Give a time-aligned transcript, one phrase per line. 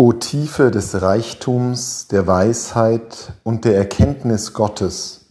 [0.00, 5.26] O Tiefe des Reichtums, der Weisheit und der Erkenntnis Gottes,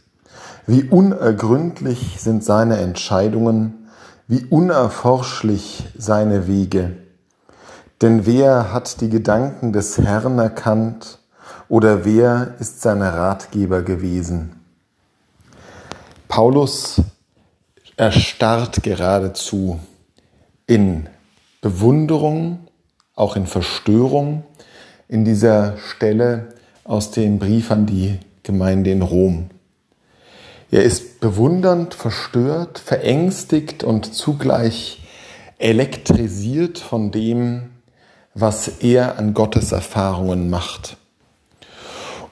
[0.68, 3.90] wie unergründlich sind seine Entscheidungen,
[4.28, 6.98] wie unerforschlich seine Wege.
[8.04, 11.18] Denn wer hat die Gedanken des Herrn erkannt
[11.68, 14.62] oder wer ist sein Ratgeber gewesen?
[16.28, 17.02] Paulus
[17.98, 19.80] erstarrt geradezu
[20.68, 21.10] in
[21.60, 22.69] Bewunderung,
[23.20, 24.44] auch in Verstörung
[25.08, 26.50] in dieser Stelle
[26.84, 29.50] aus dem Brief an die Gemeinde in Rom.
[30.72, 35.02] Er ist bewundernd, verstört, verängstigt und zugleich
[35.58, 37.72] elektrisiert von dem,
[38.34, 40.98] was er an Gottes Erfahrungen macht.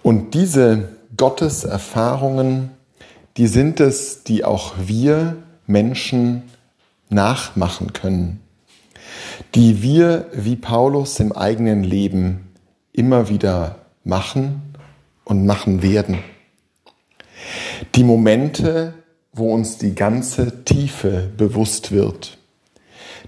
[0.03, 2.71] Und diese Gotteserfahrungen,
[3.37, 6.43] die sind es, die auch wir Menschen
[7.09, 8.41] nachmachen können,
[9.55, 12.53] die wir wie Paulus im eigenen Leben
[12.93, 14.61] immer wieder machen
[15.25, 16.19] und machen werden.
[17.95, 18.93] Die Momente,
[19.33, 22.37] wo uns die ganze Tiefe bewusst wird.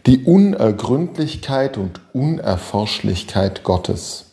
[0.05, 4.25] Die Unergründlichkeit und Unerforschlichkeit Gottes.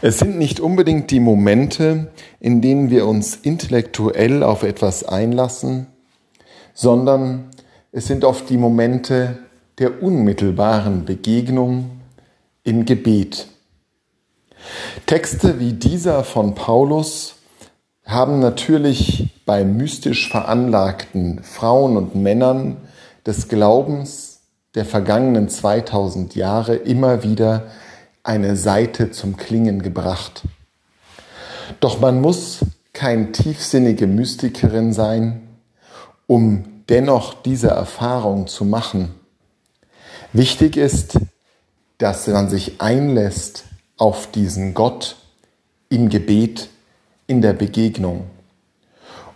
[0.00, 5.86] Es sind nicht unbedingt die Momente, in denen wir uns intellektuell auf etwas einlassen,
[6.72, 7.50] sondern
[7.92, 9.38] es sind oft die Momente
[9.78, 11.90] der unmittelbaren Begegnung
[12.62, 13.48] im Gebet.
[15.06, 17.34] Texte wie dieser von Paulus
[18.04, 22.76] haben natürlich bei mystisch veranlagten Frauen und Männern
[23.26, 24.40] des Glaubens
[24.74, 27.68] der vergangenen 2000 Jahre immer wieder
[28.22, 30.42] eine Seite zum Klingen gebracht.
[31.80, 32.60] Doch man muss
[32.92, 35.42] kein tiefsinnige Mystikerin sein,
[36.26, 39.14] um dennoch diese Erfahrung zu machen.
[40.34, 41.20] Wichtig ist,
[41.98, 45.14] dass man sich einlässt auf diesen Gott
[45.90, 46.70] im Gebet,
[47.28, 48.28] in der Begegnung.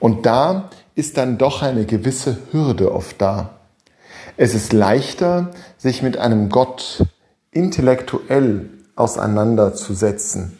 [0.01, 3.61] Und da ist dann doch eine gewisse Hürde oft da.
[4.37, 7.05] Es ist leichter, sich mit einem Gott
[7.53, 10.59] intellektuell auseinanderzusetzen,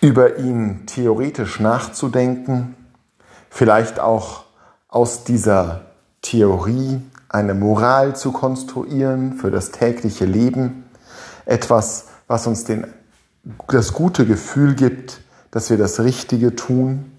[0.00, 2.74] über ihn theoretisch nachzudenken,
[3.50, 4.44] vielleicht auch
[4.88, 5.84] aus dieser
[6.22, 10.84] Theorie eine Moral zu konstruieren für das tägliche Leben,
[11.44, 12.86] etwas, was uns den,
[13.68, 15.20] das gute Gefühl gibt,
[15.50, 17.12] dass wir das Richtige tun.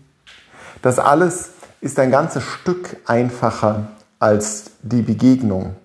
[0.81, 1.50] Das alles
[1.81, 3.88] ist ein ganzes Stück einfacher
[4.19, 5.75] als die Begegnung.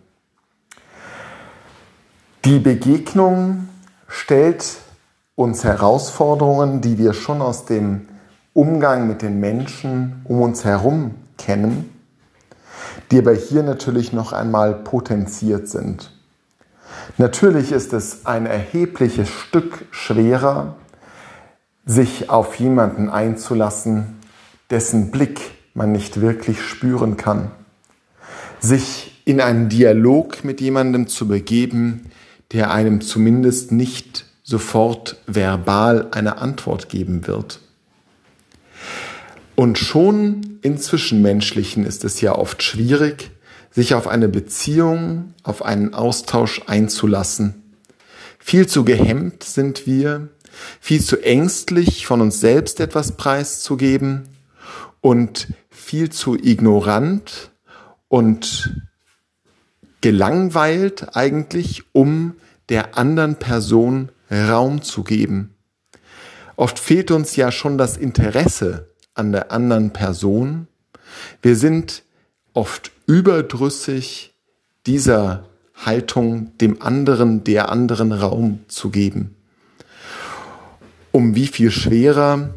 [2.44, 3.69] Die Begegnung
[4.09, 4.65] stellt
[5.34, 8.09] uns Herausforderungen, die wir schon aus dem
[8.53, 11.91] Umgang mit den Menschen um uns herum kennen,
[13.12, 16.10] die aber hier natürlich noch einmal potenziert sind.
[17.18, 20.76] Natürlich ist es ein erhebliches Stück schwerer,
[21.84, 24.18] sich auf jemanden einzulassen,
[24.70, 25.40] dessen Blick
[25.74, 27.50] man nicht wirklich spüren kann.
[28.60, 32.10] Sich in einen Dialog mit jemandem zu begeben,
[32.52, 37.60] der einem zumindest nicht sofort verbal eine Antwort geben wird.
[39.54, 43.30] Und schon in Zwischenmenschlichen ist es ja oft schwierig,
[43.70, 47.62] sich auf eine Beziehung, auf einen Austausch einzulassen.
[48.38, 50.28] Viel zu gehemmt sind wir,
[50.80, 54.28] viel zu ängstlich von uns selbst etwas preiszugeben
[55.00, 57.50] und viel zu ignorant
[58.08, 58.82] und
[60.00, 62.34] gelangweilt eigentlich, um
[62.68, 65.54] der anderen Person Raum zu geben.
[66.56, 70.68] Oft fehlt uns ja schon das Interesse an der anderen Person.
[71.40, 72.02] Wir sind
[72.54, 74.34] oft überdrüssig
[74.86, 79.36] dieser Haltung dem anderen, der anderen Raum zu geben.
[81.10, 82.54] Um wie viel schwerer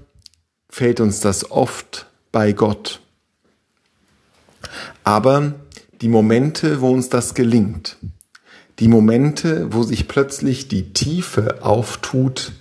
[0.69, 3.01] fällt uns das oft bei Gott.
[5.03, 5.53] Aber
[6.01, 7.97] die Momente, wo uns das gelingt,
[8.79, 12.51] die Momente, wo sich plötzlich die Tiefe auftut,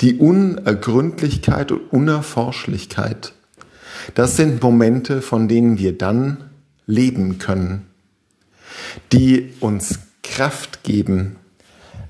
[0.00, 3.32] die Unergründlichkeit und Unerforschlichkeit,
[4.14, 6.50] das sind Momente, von denen wir dann
[6.86, 7.86] leben können,
[9.12, 11.36] die uns Kraft geben,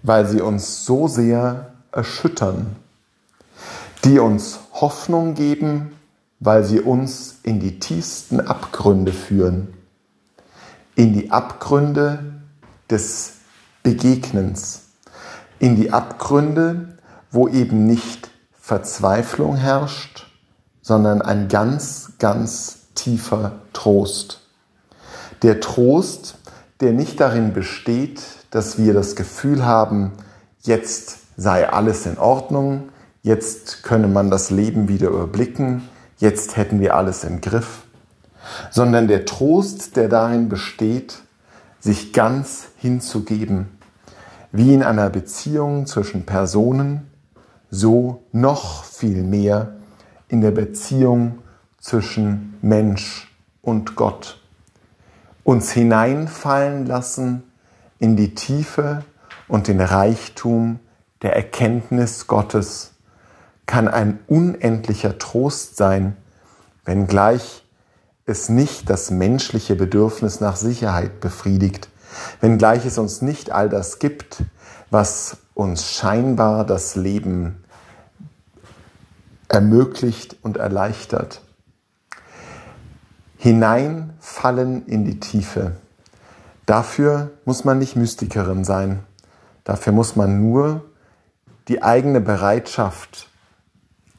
[0.03, 2.77] weil sie uns so sehr erschüttern,
[4.05, 5.93] die uns Hoffnung geben,
[6.41, 9.69] weil sie uns in die tiefsten Abgründe führen,
[10.97, 12.41] in die Abgründe
[12.91, 13.35] des
[13.83, 14.83] Begegnens,
[15.59, 16.99] in die Abgründe,
[17.33, 20.27] wo eben nicht Verzweiflung herrscht,
[20.83, 24.41] sondern ein ganz, ganz tiefer Trost.
[25.43, 26.37] Der Trost,
[26.81, 30.13] der nicht darin besteht, dass wir das Gefühl haben,
[30.61, 32.91] jetzt sei alles in Ordnung,
[33.23, 35.89] jetzt könne man das Leben wieder überblicken,
[36.19, 37.83] jetzt hätten wir alles im Griff,
[38.71, 41.23] sondern der Trost, der darin besteht,
[41.81, 43.79] sich ganz hinzugeben,
[44.53, 47.12] wie in einer Beziehung zwischen Personen,
[47.75, 49.73] so noch viel mehr
[50.29, 51.39] in der Beziehung
[51.81, 54.39] zwischen Mensch und Gott.
[55.43, 57.43] Uns hineinfallen lassen
[57.99, 59.05] in die Tiefe
[59.49, 60.81] und den Reichtum
[61.23, 62.93] der Erkenntnis Gottes
[63.65, 66.17] kann ein unendlicher Trost sein,
[66.85, 67.65] wenngleich
[68.27, 71.89] es nicht das menschliche Bedürfnis nach Sicherheit befriedigt,
[72.43, 74.43] wenngleich es uns nicht all das gibt,
[74.91, 77.62] was uns scheinbar das Leben
[79.53, 81.43] ermöglicht und erleichtert.
[83.37, 85.77] Hineinfallen in die Tiefe.
[86.65, 89.01] Dafür muss man nicht Mystikerin sein.
[89.65, 90.85] Dafür muss man nur
[91.69, 93.29] die eigene Bereitschaft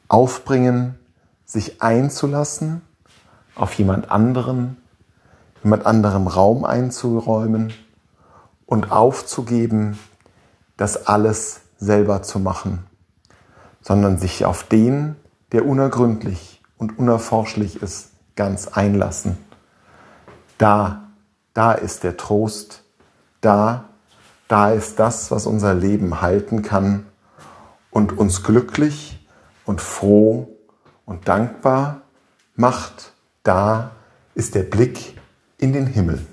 [0.08, 0.98] aufbringen,
[1.44, 2.82] sich einzulassen
[3.56, 4.76] auf jemand anderen,
[5.64, 7.72] jemand anderem Raum einzuräumen
[8.66, 9.98] und aufzugeben,
[10.76, 12.86] das alles selber zu machen,
[13.80, 15.16] sondern sich auf den,
[15.52, 19.36] der unergründlich und unerforschlich ist, ganz einlassen.
[20.58, 21.08] Da,
[21.52, 22.84] da ist der Trost,
[23.40, 23.84] da,
[24.48, 27.06] da ist das, was unser Leben halten kann
[27.90, 29.26] und uns glücklich
[29.64, 30.48] und froh
[31.06, 32.02] und dankbar
[32.56, 33.12] macht.
[33.42, 33.92] Da
[34.34, 35.18] ist der Blick
[35.58, 36.26] in den Himmel.